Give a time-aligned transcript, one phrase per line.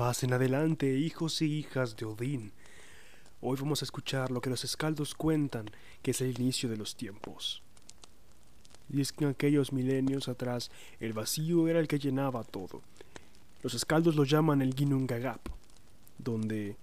[0.00, 2.52] Pasen adelante, hijos y hijas de Odín.
[3.42, 5.70] Hoy vamos a escuchar lo que los escaldos cuentan,
[6.00, 7.62] que es el inicio de los tiempos.
[8.88, 10.70] Y que en aquellos milenios atrás
[11.00, 12.80] el vacío era el que llenaba todo.
[13.62, 15.46] Los escaldos lo llaman el Ginnungagap,
[16.16, 16.76] donde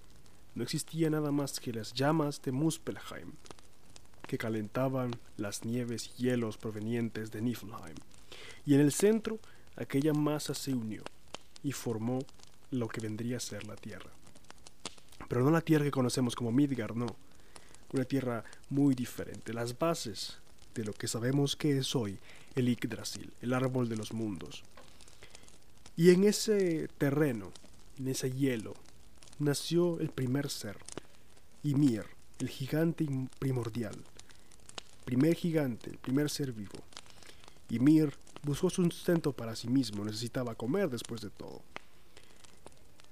[0.53, 3.31] no existía nada más que las llamas de Muspelheim,
[4.27, 7.97] que calentaban las nieves y hielos provenientes de Niflheim.
[8.63, 9.39] Y en el centro
[9.75, 11.01] aquella masa se unió
[11.63, 12.19] y formó
[12.71, 14.11] lo que vendría a ser la Tierra.
[15.27, 17.15] Pero no la Tierra que conocemos como Midgard, no.
[17.93, 19.53] Una Tierra muy diferente.
[19.53, 20.39] Las bases
[20.75, 22.19] de lo que sabemos que es hoy
[22.55, 24.63] el Yggdrasil, el árbol de los mundos.
[25.95, 27.51] Y en ese terreno,
[27.97, 28.73] en ese hielo,
[29.39, 30.77] nació el primer ser,
[31.63, 32.05] Ymir,
[32.39, 33.07] el gigante
[33.39, 33.95] primordial.
[35.05, 36.79] Primer gigante, primer ser vivo.
[37.69, 41.61] Ymir buscó sustento para sí mismo, necesitaba comer después de todo.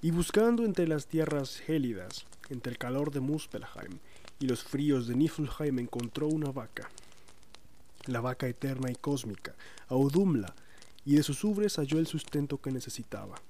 [0.02, 3.98] Y buscando entre las tierras gélidas, entre el calor de Muspelheim
[4.38, 6.90] y los fríos de Niflheim, encontró una vaca,
[8.04, 9.54] la vaca eterna y cósmica,
[9.88, 10.54] Audumla,
[11.04, 13.40] y de sus ubres halló el sustento que necesitaba.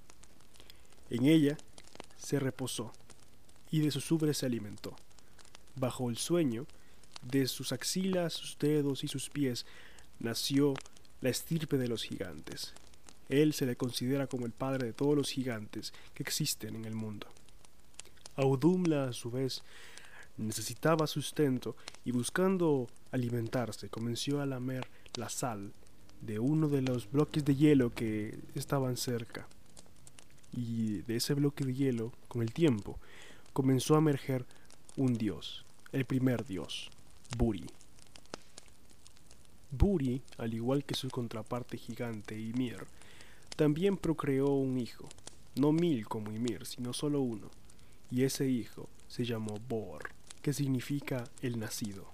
[1.10, 1.56] En ella
[2.16, 2.92] se reposó,
[3.70, 4.94] y de sus ubres se alimentó.
[5.74, 6.66] Bajo el sueño,
[7.22, 9.66] de sus axilas, sus dedos y sus pies,
[10.20, 10.74] nació
[11.20, 12.74] la estirpe de los gigantes,
[13.28, 16.94] él se le considera como el padre de todos los gigantes que existen en el
[16.94, 17.26] mundo.
[18.36, 19.62] Audumla, a su vez,
[20.36, 25.72] necesitaba sustento y buscando alimentarse comenzó a lamer la sal
[26.20, 29.46] de uno de los bloques de hielo que estaban cerca.
[30.52, 32.98] Y de ese bloque de hielo, con el tiempo,
[33.52, 34.46] comenzó a emerger
[34.96, 36.90] un dios, el primer dios,
[37.36, 37.66] Buri.
[39.70, 42.86] Buri, al igual que su contraparte gigante Ymir,
[43.56, 45.08] también procreó un hijo,
[45.54, 47.50] no mil como Ymir, sino solo uno,
[48.10, 50.10] y ese hijo se llamó Bor,
[50.42, 52.06] que significa el nacido.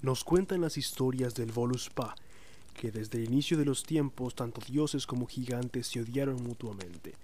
[0.00, 2.14] Nos cuentan las historias del Voluspa,
[2.74, 7.14] que desde el inicio de los tiempos tanto dioses como gigantes se odiaron mutuamente.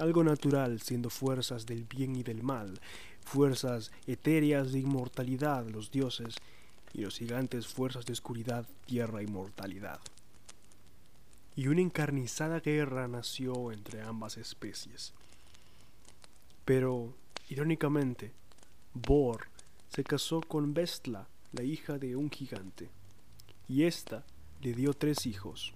[0.00, 2.80] Algo natural siendo fuerzas del bien y del mal,
[3.24, 6.34] fuerzas etéreas de inmortalidad los dioses,
[6.92, 10.00] y los gigantes fuerzas de oscuridad, tierra y mortalidad
[11.58, 15.12] y una encarnizada guerra nació entre ambas especies.
[16.64, 17.16] Pero,
[17.48, 18.30] irónicamente,
[18.94, 19.48] Bor
[19.88, 22.90] se casó con Vestla, la hija de un gigante,
[23.66, 24.24] y ésta
[24.60, 25.74] le dio tres hijos,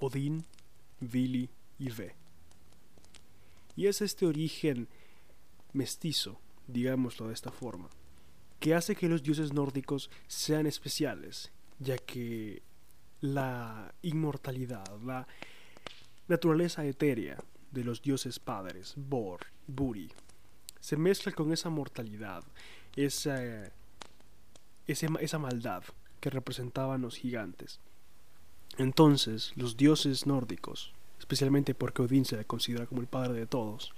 [0.00, 0.44] Odín,
[0.98, 2.16] Vili y Ve.
[3.76, 4.88] Y es este origen
[5.72, 7.90] mestizo, digámoslo de esta forma,
[8.58, 12.64] que hace que los dioses nórdicos sean especiales, ya que
[13.24, 15.26] la inmortalidad, la
[16.28, 17.38] naturaleza etérea
[17.70, 20.10] de los dioses padres, Bor, Buri,
[20.78, 22.44] se mezcla con esa mortalidad,
[22.96, 23.40] esa,
[24.86, 25.84] esa maldad
[26.20, 27.80] que representaban los gigantes.
[28.76, 33.94] Entonces, los dioses nórdicos, especialmente porque Odín se le considera como el padre de todos,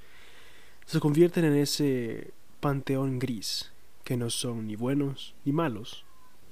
[0.84, 3.72] se convierten en ese panteón gris,
[4.04, 6.05] que no son ni buenos ni malos,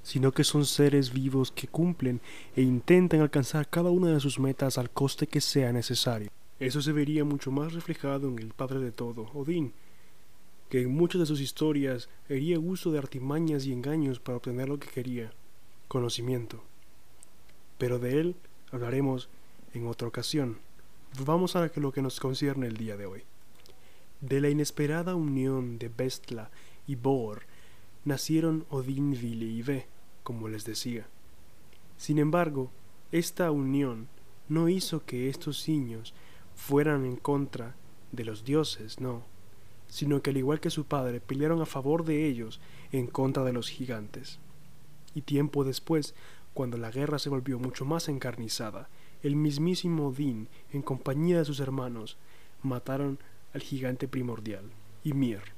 [0.05, 2.21] sino que son seres vivos que cumplen
[2.55, 6.31] e intentan alcanzar cada una de sus metas al coste que sea necesario.
[6.61, 9.73] Eso se vería mucho más reflejado en el padre de todo, Odín,
[10.69, 14.79] que en muchas de sus historias haría uso de artimañas y engaños para obtener lo
[14.79, 15.33] que quería,
[15.89, 16.63] conocimiento.
[17.79, 18.37] Pero de él
[18.73, 19.31] hablaremos
[19.73, 20.59] en otra ocasión.
[21.25, 23.23] Vamos a lo que nos concierne el día de hoy.
[24.21, 26.51] De la inesperada unión de Bestla
[26.87, 27.43] y Bor
[28.05, 29.94] nacieron Odín, Vili y Ve
[30.25, 31.07] como les decía.
[31.97, 32.73] Sin embargo,
[33.13, 34.09] esta unión
[34.49, 36.13] no hizo que estos niños
[36.57, 37.77] fueran en contra
[38.11, 39.23] de los dioses, no,
[39.87, 42.61] sino que al igual que su padre pelearon a favor de ellos
[42.91, 44.41] en contra de los gigantes.
[45.15, 46.15] Y tiempo después,
[46.53, 48.89] cuando la guerra se volvió mucho más encarnizada,
[49.23, 52.17] el mismísimo Odín, en compañía de sus hermanos,
[52.63, 53.19] mataron
[53.53, 54.65] al gigante primordial,
[55.05, 55.54] Ymir.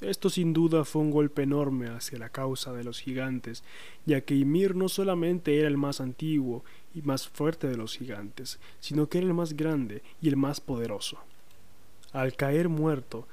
[0.00, 3.62] Esto sin duda fue un golpe enorme hacia la causa de los gigantes,
[4.04, 6.64] ya que Ymir no solamente era el más antiguo
[6.94, 10.60] y más fuerte de los gigantes, sino que era el más grande y el más
[10.60, 11.18] poderoso.
[12.12, 13.28] Al caer muerto,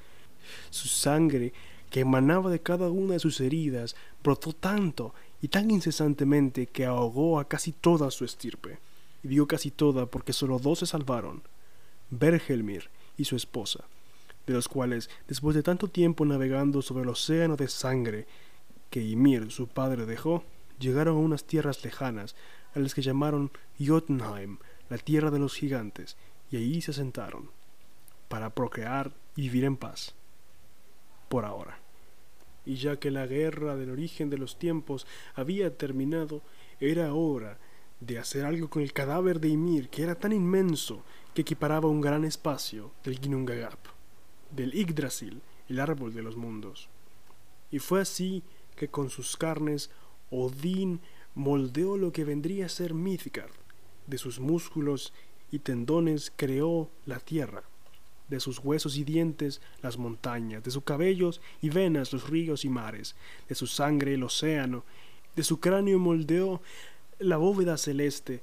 [0.70, 1.52] su sangre,
[1.90, 7.40] que emanaba de cada una de sus heridas, brotó tanto y tan incesantemente que ahogó
[7.40, 8.78] a casi toda su estirpe.
[9.24, 11.42] Y digo casi toda porque solo dos se salvaron,
[12.12, 13.86] Bergelmir y su esposa
[14.52, 18.28] de los cuales, después de tanto tiempo navegando sobre el océano de sangre
[18.90, 20.44] que Ymir, su padre, dejó,
[20.80, 22.36] llegaron a unas tierras lejanas,
[22.76, 24.58] a las que llamaron Jotunheim,
[24.90, 26.18] la tierra de los gigantes,
[26.52, 27.50] y allí se asentaron,
[28.28, 30.14] para procrear y vivir en paz,
[31.30, 31.80] por ahora.
[32.66, 36.42] Y ya que la guerra del origen de los tiempos había terminado,
[36.80, 37.58] era hora
[38.02, 41.04] de hacer algo con el cadáver de Ymir, que era tan inmenso
[41.34, 43.80] que equiparaba un gran espacio del Ginnungagap,
[44.56, 46.90] del Yggdrasil, el árbol de los mundos.
[47.72, 48.44] Y fue así
[48.76, 49.90] que con sus carnes
[50.30, 51.02] Odín
[51.36, 53.52] moldeó lo que vendría a ser Midgard,
[54.08, 55.14] de sus músculos
[55.52, 57.64] y tendones creó la tierra,
[58.30, 62.70] de sus huesos y dientes las montañas, de sus cabellos y venas los ríos y
[62.70, 63.16] mares,
[63.48, 64.84] de su sangre el océano,
[65.36, 66.62] de su cráneo moldeó
[67.20, 68.42] la bóveda celeste,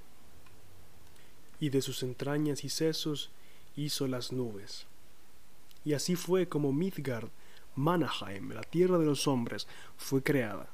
[1.61, 3.31] y de sus entrañas y sesos
[3.77, 4.87] hizo las nubes.
[5.88, 7.31] Y así fue como Midgard,
[7.75, 10.69] Manaheim, la tierra de los hombres, fue creada.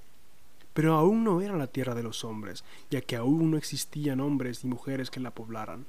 [0.73, 4.65] Pero aún no era la tierra de los hombres, ya que aún no existían hombres
[4.65, 5.87] y mujeres que la poblaran.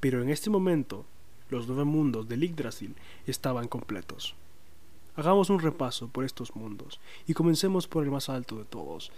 [0.00, 1.06] Pero en este momento,
[1.48, 2.94] los nueve mundos del Yggdrasil
[3.26, 4.34] estaban completos.
[5.14, 9.12] Hagamos un repaso por estos mundos, y comencemos por el más alto de todos,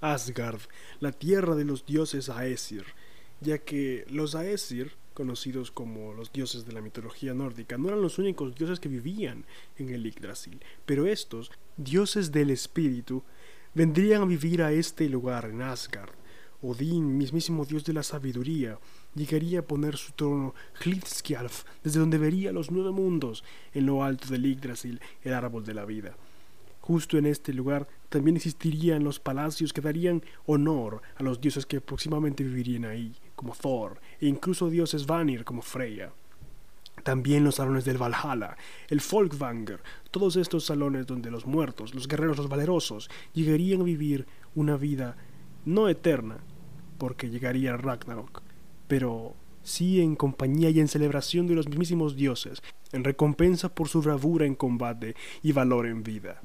[0.00, 0.62] Asgard,
[0.98, 2.84] la tierra de los dioses Aesir,
[3.40, 8.18] ya que los Aesir, conocidos como los dioses de la mitología nórdica, no eran los
[8.18, 9.46] únicos dioses que vivían
[9.78, 13.24] en el Yggdrasil, pero estos, dioses del espíritu,
[13.74, 16.12] vendrían a vivir a este lugar, en Asgard.
[16.60, 18.78] Odín, mismísimo dios de la sabiduría,
[19.14, 20.54] llegaría a poner su trono
[20.84, 23.42] Hlidskjalf, desde donde vería los nueve mundos,
[23.72, 26.14] en lo alto del Yggdrasil, el árbol de la vida.
[26.82, 31.80] Justo en este lugar también existirían los palacios que darían honor a los dioses que
[31.80, 36.12] próximamente vivirían ahí, como Thor, incluso dioses Vanir como Freya.
[37.02, 38.56] También los salones del Valhalla,
[38.88, 44.26] el Folkvanger, todos estos salones donde los muertos, los guerreros, los valerosos, llegarían a vivir
[44.54, 45.16] una vida
[45.64, 46.38] no eterna,
[46.98, 48.42] porque llegaría Ragnarok,
[48.88, 54.00] pero sí en compañía y en celebración de los mismísimos dioses, en recompensa por su
[54.00, 56.40] bravura en combate y valor en vida.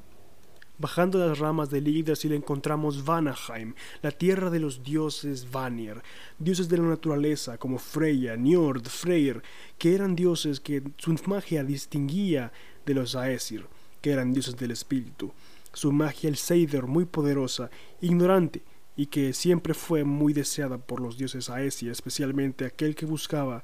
[0.78, 6.02] Bajando las ramas del Yggdrasil encontramos Vanaheim, la tierra de los dioses Vanir,
[6.40, 9.44] dioses de la naturaleza como Freya, Njord, Freyr,
[9.78, 12.52] que eran dioses que su magia distinguía
[12.86, 13.68] de los Aesir,
[14.02, 15.32] que eran dioses del espíritu.
[15.74, 17.70] Su magia el Seider muy poderosa,
[18.02, 18.64] ignorante,
[18.96, 23.64] y que siempre fue muy deseada por los dioses Aesir, especialmente aquel que buscaba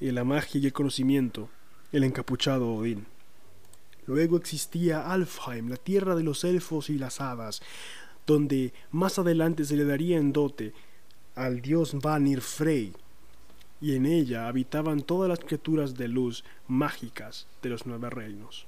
[0.00, 1.48] la magia y el conocimiento,
[1.92, 3.11] el encapuchado Odín.
[4.06, 7.62] Luego existía Alfheim, la tierra de los elfos y las hadas,
[8.26, 10.72] donde más adelante se le daría en dote
[11.34, 12.92] al dios Vanir Frey,
[13.80, 18.66] y en ella habitaban todas las criaturas de luz mágicas de los nueve reinos.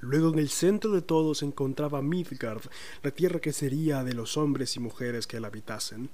[0.00, 2.62] Luego en el centro de todo se encontraba Midgard,
[3.02, 6.08] la tierra que sería de los hombres y mujeres que la habitasen.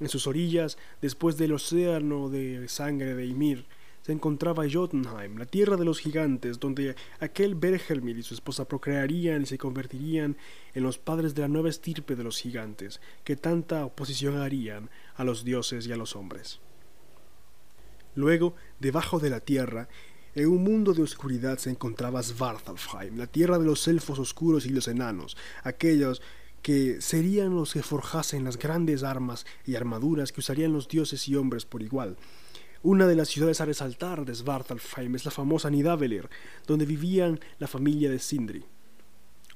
[0.00, 3.66] En sus orillas, después del océano de sangre de Ymir,
[4.10, 9.42] se encontraba Jotunheim, la tierra de los gigantes, donde aquel Bergelmir y su esposa procrearían
[9.42, 10.36] y se convertirían
[10.74, 15.22] en los padres de la nueva estirpe de los gigantes, que tanta oposición harían a
[15.22, 16.58] los dioses y a los hombres.
[18.16, 19.88] Luego, debajo de la tierra,
[20.34, 24.70] en un mundo de oscuridad se encontraba Svartalfheim, la tierra de los elfos oscuros y
[24.70, 26.20] los enanos, aquellos
[26.62, 31.36] que serían los que forjasen las grandes armas y armaduras que usarían los dioses y
[31.36, 32.16] hombres por igual,
[32.82, 36.28] una de las ciudades a resaltar de Svartalfheim es la famosa Nidavellir,
[36.66, 38.64] donde vivían la familia de Sindri,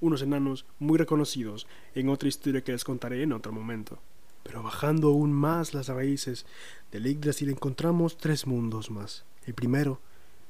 [0.01, 3.99] unos enanos muy reconocidos en otra historia que les contaré en otro momento.
[4.43, 6.45] Pero bajando aún más las raíces
[6.93, 9.25] del Yggdrasil encontramos tres mundos más.
[9.47, 10.01] El primero,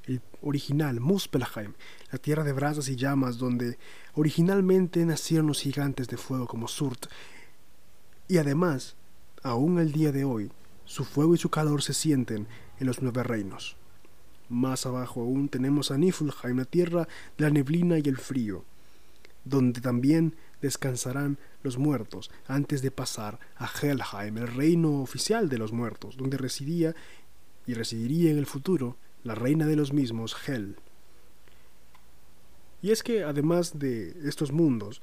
[0.07, 1.75] el original, Muspelheim,
[2.11, 3.79] la tierra de brasas y llamas donde
[4.15, 7.07] originalmente nacieron los gigantes de fuego como Surt.
[8.27, 8.97] Y además,
[9.45, 10.51] aún el día de hoy,
[10.85, 12.49] su fuego y su calor se sienten
[12.81, 13.77] en los nueve reinos.
[14.49, 18.65] Más abajo aún tenemos a Niflheim, la tierra de la neblina y el frío,
[19.45, 25.73] donde también descansarán los muertos antes de pasar a Helheim, el reino oficial de los
[25.73, 26.95] muertos, donde residía
[27.67, 30.77] y residiría en el futuro la reina de los mismos, Hel.
[32.83, 35.01] Y es que además de estos mundos,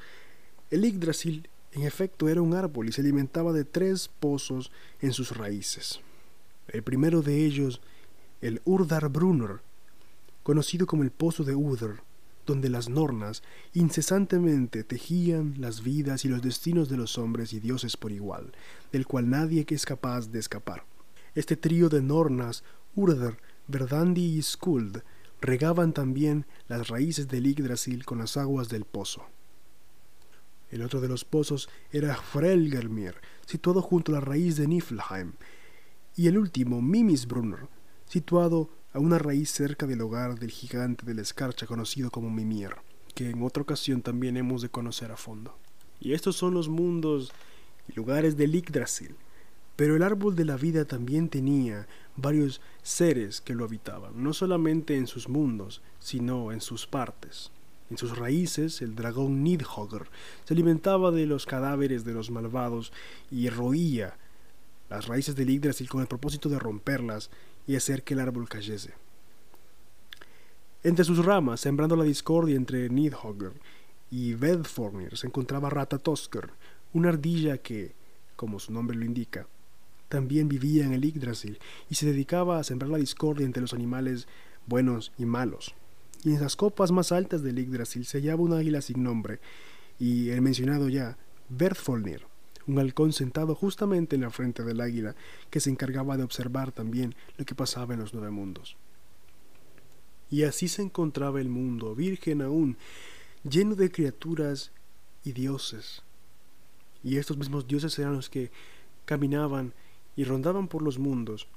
[0.69, 5.35] el Yggdrasil en efecto era un árbol y se alimentaba de tres pozos en sus
[5.35, 5.99] raíces.
[6.71, 7.81] El primero de ellos,
[8.39, 9.59] el Urdar Brunner,
[10.41, 12.01] conocido como el Pozo de Udr,
[12.45, 17.97] donde las nornas incesantemente tejían las vidas y los destinos de los hombres y dioses
[17.97, 18.53] por igual,
[18.91, 20.83] del cual nadie es capaz de escapar.
[21.35, 22.63] Este trío de nornas,
[22.95, 23.37] Urdar,
[23.67, 25.01] Verdandi y Skuld,
[25.41, 29.25] regaban también las raíces del Yggdrasil con las aguas del pozo.
[30.69, 35.33] El otro de los pozos era Frelgermir, situado junto a la raíz de Niflheim,
[36.15, 37.67] y el último, Mimisbrunner,
[38.05, 42.75] situado a una raíz cerca del hogar del gigante de la escarcha conocido como Mimir,
[43.15, 45.57] que en otra ocasión también hemos de conocer a fondo.
[45.99, 47.31] Y estos son los mundos
[47.87, 49.15] y lugares del Yggdrasil.
[49.75, 54.97] Pero el árbol de la vida también tenía varios seres que lo habitaban, no solamente
[54.97, 57.51] en sus mundos, sino en sus partes.
[57.89, 60.09] En sus raíces, el dragón Nidhogger
[60.45, 62.91] se alimentaba de los cadáveres de los malvados
[63.29, 64.17] y roía
[64.91, 67.29] las raíces del Yggdrasil con el propósito de romperlas
[67.65, 68.93] y hacer que el árbol cayese.
[70.83, 73.53] Entre sus ramas, sembrando la discordia entre Nidhogger
[74.09, 76.49] y Vedfornir, se encontraba Ratatosker,
[76.91, 77.93] una ardilla que,
[78.35, 79.47] como su nombre lo indica,
[80.09, 81.57] también vivía en el Yggdrasil
[81.89, 84.27] y se dedicaba a sembrar la discordia entre los animales
[84.67, 85.73] buenos y malos.
[86.25, 89.39] Y en las copas más altas del Yggdrasil se hallaba un águila sin nombre,
[89.99, 91.17] y el mencionado ya,
[91.47, 92.30] Bertfolnir,
[92.67, 95.15] un halcón sentado justamente en la frente del águila,
[95.49, 98.77] que se encargaba de observar también lo que pasaba en los nueve mundos.
[100.29, 102.77] Y así se encontraba el mundo, virgen aún,
[103.43, 104.71] lleno de criaturas
[105.23, 106.03] y dioses.
[107.03, 108.51] Y estos mismos dioses eran los que
[109.05, 109.73] caminaban
[110.15, 111.47] y rondaban por los mundos,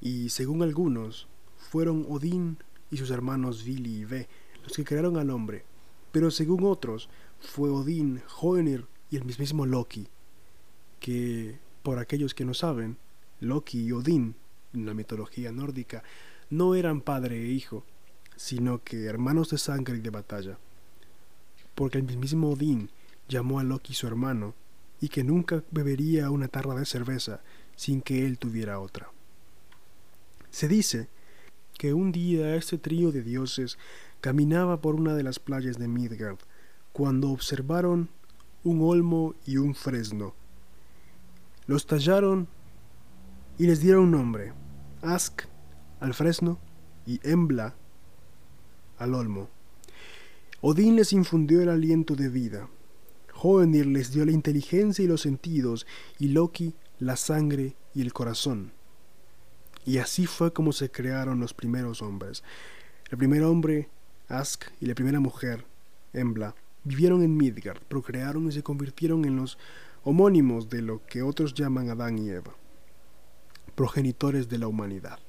[0.00, 2.58] y según algunos, fueron Odín
[2.90, 4.28] y sus hermanos Vili y Ve
[4.64, 5.64] los que crearon al hombre,
[6.10, 7.08] pero según otros,
[7.40, 10.08] fue Odín, Hoenir y el mismísimo Loki,
[11.02, 12.96] que, por aquellos que no saben,
[13.40, 14.36] Loki y Odín,
[14.72, 16.04] en la mitología nórdica,
[16.48, 17.84] no eran padre e hijo,
[18.36, 20.58] sino que hermanos de sangre y de batalla,
[21.74, 22.88] porque el mismísimo Odín
[23.28, 24.54] llamó a Loki su hermano,
[25.00, 27.40] y que nunca bebería una tarra de cerveza
[27.74, 29.10] sin que él tuviera otra.
[30.50, 31.08] Se dice
[31.76, 33.76] que un día este trío de dioses
[34.20, 36.38] caminaba por una de las playas de Midgard,
[36.92, 38.08] cuando observaron
[38.62, 40.36] un olmo y un fresno,
[41.66, 42.48] los tallaron
[43.58, 44.52] y les dieron nombre,
[45.02, 45.42] Ask
[46.00, 46.58] al fresno
[47.06, 47.74] y Embla
[48.98, 49.48] al olmo.
[50.60, 52.68] Odín les infundió el aliento de vida,
[53.34, 55.86] Hoenir les dio la inteligencia y los sentidos,
[56.18, 58.72] y Loki la sangre y el corazón.
[59.84, 62.44] Y así fue como se crearon los primeros hombres.
[63.10, 63.88] El primer hombre,
[64.28, 65.64] Ask, y la primera mujer,
[66.12, 66.54] Embla,
[66.84, 69.58] vivieron en Midgard, procrearon y se convirtieron en los
[70.04, 72.54] homónimos de lo que otros llaman Adán y Eva,
[73.74, 75.20] progenitores de la humanidad.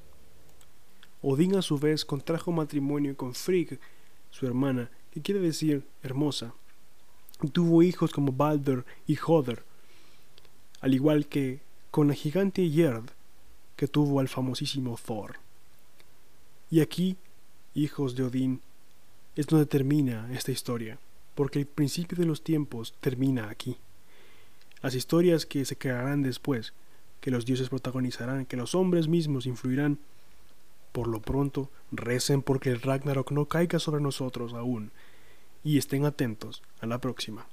[1.22, 3.78] Odín a su vez contrajo matrimonio con Frigg,
[4.30, 6.54] su hermana, que quiere decir hermosa,
[7.42, 9.64] y tuvo hijos como Balder y Hoder,
[10.80, 13.04] al igual que con la gigante Gerd,
[13.76, 15.36] que tuvo al famosísimo Thor.
[16.68, 17.16] Y aquí,
[17.74, 18.60] hijos de Odín,
[19.36, 20.98] es donde termina esta historia,
[21.36, 23.76] porque el principio de los tiempos termina aquí.
[24.84, 26.74] Las historias que se crearán después,
[27.22, 29.98] que los dioses protagonizarán, que los hombres mismos influirán,
[30.92, 34.90] por lo pronto recen porque el Ragnarok no caiga sobre nosotros aún,
[35.62, 37.46] y estén atentos a la próxima.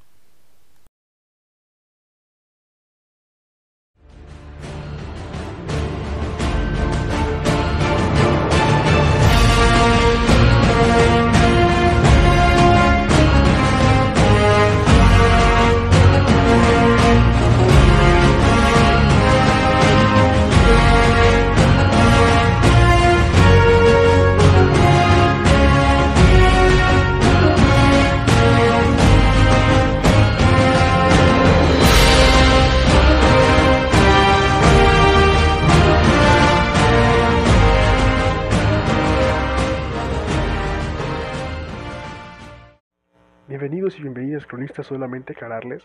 [43.52, 45.84] Bienvenidos y bienvenidas cronistas, solamente aclararles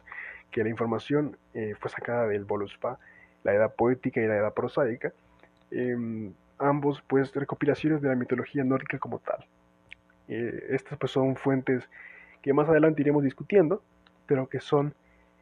[0.52, 3.00] que la información eh, fue sacada del Voluspa,
[3.42, 5.12] la edad poética y la edad prosaica,
[5.72, 9.44] em, ambos pues recopilaciones de la mitología nórdica como tal.
[10.28, 11.82] Eh, estas pues son fuentes
[12.40, 13.82] que más adelante iremos discutiendo,
[14.26, 14.94] pero que son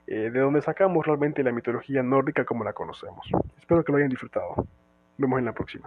[0.06, 3.30] eh, de donde sacamos realmente la mitología nórdica como la conocemos.
[3.58, 4.54] Espero que lo hayan disfrutado.
[4.56, 5.84] Nos vemos en la próxima.